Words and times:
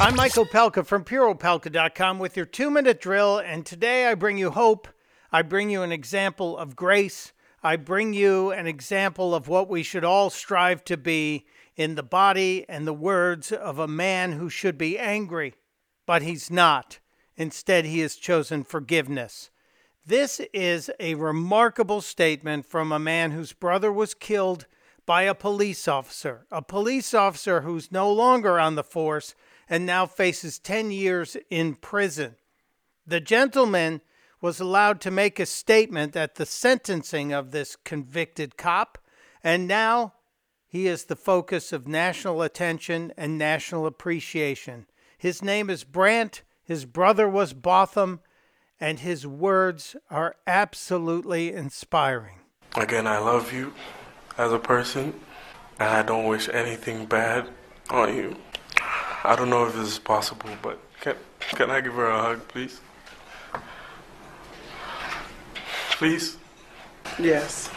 I'm 0.00 0.14
Michael 0.14 0.46
Pelka 0.46 0.86
from 0.86 1.04
PureOpelka.com 1.04 2.20
with 2.20 2.36
your 2.36 2.46
two 2.46 2.70
minute 2.70 3.00
drill, 3.00 3.38
and 3.38 3.66
today 3.66 4.06
I 4.06 4.14
bring 4.14 4.38
you 4.38 4.52
hope. 4.52 4.86
I 5.32 5.42
bring 5.42 5.70
you 5.70 5.82
an 5.82 5.90
example 5.90 6.56
of 6.56 6.76
grace. 6.76 7.32
I 7.64 7.74
bring 7.74 8.14
you 8.14 8.52
an 8.52 8.68
example 8.68 9.34
of 9.34 9.48
what 9.48 9.68
we 9.68 9.82
should 9.82 10.04
all 10.04 10.30
strive 10.30 10.84
to 10.84 10.96
be 10.96 11.46
in 11.74 11.96
the 11.96 12.04
body 12.04 12.64
and 12.68 12.86
the 12.86 12.92
words 12.92 13.50
of 13.50 13.80
a 13.80 13.88
man 13.88 14.32
who 14.32 14.48
should 14.48 14.78
be 14.78 14.96
angry, 14.96 15.54
but 16.06 16.22
he's 16.22 16.48
not. 16.48 17.00
Instead, 17.36 17.84
he 17.84 17.98
has 17.98 18.14
chosen 18.14 18.62
forgiveness. 18.62 19.50
This 20.06 20.40
is 20.54 20.92
a 21.00 21.16
remarkable 21.16 22.02
statement 22.02 22.66
from 22.66 22.92
a 22.92 23.00
man 23.00 23.32
whose 23.32 23.52
brother 23.52 23.92
was 23.92 24.14
killed 24.14 24.66
by 25.08 25.22
a 25.22 25.34
police 25.34 25.88
officer, 25.88 26.44
a 26.52 26.60
police 26.60 27.14
officer 27.14 27.62
who's 27.62 27.90
no 27.90 28.12
longer 28.12 28.60
on 28.60 28.74
the 28.74 28.84
force 28.84 29.34
and 29.66 29.86
now 29.86 30.04
faces 30.04 30.58
10 30.58 30.90
years 30.90 31.34
in 31.48 31.74
prison. 31.74 32.36
The 33.06 33.18
gentleman 33.18 34.02
was 34.42 34.60
allowed 34.60 35.00
to 35.00 35.10
make 35.10 35.40
a 35.40 35.46
statement 35.46 36.14
at 36.14 36.34
the 36.34 36.44
sentencing 36.44 37.32
of 37.32 37.52
this 37.52 37.74
convicted 37.74 38.58
cop, 38.58 38.98
and 39.42 39.66
now 39.66 40.12
he 40.66 40.86
is 40.86 41.04
the 41.04 41.16
focus 41.16 41.72
of 41.72 41.88
national 41.88 42.42
attention 42.42 43.14
and 43.16 43.38
national 43.38 43.86
appreciation. 43.86 44.84
His 45.16 45.42
name 45.42 45.70
is 45.70 45.84
Brandt, 45.84 46.42
his 46.62 46.84
brother 46.84 47.26
was 47.26 47.54
Botham, 47.54 48.20
and 48.78 49.00
his 49.00 49.26
words 49.26 49.96
are 50.10 50.36
absolutely 50.46 51.50
inspiring. 51.50 52.40
Again, 52.76 53.06
I 53.06 53.16
love 53.16 53.54
you 53.54 53.72
as 54.38 54.52
a 54.52 54.58
person, 54.58 55.12
and 55.78 55.88
I 55.88 56.02
don't 56.02 56.26
wish 56.26 56.48
anything 56.48 57.04
bad 57.06 57.48
on 57.90 58.16
you. 58.16 58.36
I 59.24 59.34
don't 59.36 59.50
know 59.50 59.66
if 59.66 59.74
this 59.74 59.88
is 59.88 59.98
possible, 59.98 60.48
but 60.62 60.78
can, 61.00 61.16
can 61.40 61.70
I 61.70 61.80
give 61.80 61.94
her 61.94 62.06
a 62.06 62.22
hug, 62.22 62.48
please? 62.48 62.80
Please? 65.90 66.36
Yes. 67.18 67.68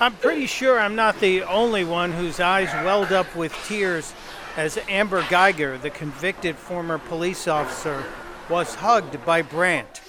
I'm 0.00 0.14
pretty 0.16 0.46
sure 0.46 0.80
I'm 0.80 0.96
not 0.96 1.20
the 1.20 1.44
only 1.44 1.84
one 1.84 2.10
whose 2.10 2.40
eyes 2.40 2.72
welled 2.84 3.12
up 3.12 3.34
with 3.36 3.54
tears 3.66 4.12
as 4.56 4.78
Amber 4.88 5.22
Guyger, 5.22 5.80
the 5.80 5.90
convicted 5.90 6.56
former 6.56 6.98
police 6.98 7.46
officer, 7.46 8.04
was 8.48 8.74
hugged 8.74 9.24
by 9.24 9.42
Brandt, 9.42 10.00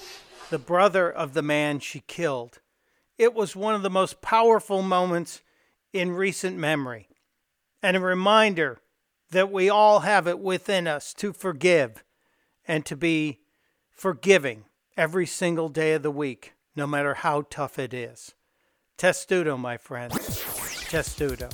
the 0.50 0.58
brother 0.58 1.10
of 1.10 1.34
the 1.34 1.42
man 1.42 1.78
she 1.78 2.00
killed. 2.00 2.58
It 3.18 3.34
was 3.34 3.56
one 3.56 3.74
of 3.74 3.82
the 3.82 3.90
most 3.90 4.20
powerful 4.20 4.82
moments 4.82 5.40
in 5.92 6.12
recent 6.12 6.56
memory, 6.56 7.08
and 7.82 7.96
a 7.96 8.00
reminder 8.00 8.78
that 9.30 9.50
we 9.50 9.68
all 9.68 10.00
have 10.00 10.26
it 10.26 10.38
within 10.38 10.86
us 10.86 11.14
to 11.14 11.32
forgive 11.32 12.04
and 12.68 12.84
to 12.86 12.96
be 12.96 13.40
forgiving 13.90 14.64
every 14.96 15.26
single 15.26 15.68
day 15.68 15.94
of 15.94 16.02
the 16.02 16.10
week, 16.10 16.52
no 16.74 16.86
matter 16.86 17.14
how 17.14 17.46
tough 17.48 17.78
it 17.78 17.94
is. 17.94 18.34
Testudo, 18.98 19.56
my 19.56 19.76
friends. 19.76 20.44
Testudo. 20.88 21.48